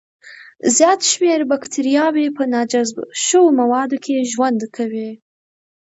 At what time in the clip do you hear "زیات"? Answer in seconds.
0.75-0.99